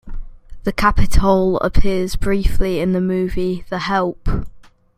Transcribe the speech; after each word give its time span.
The 0.63 0.71
Capitol 0.73 1.59
appears 1.59 2.15
briefly 2.15 2.79
in 2.79 2.93
the 2.93 2.99
movie 2.99 3.65
"The 3.69 3.77
Help". 3.77 4.27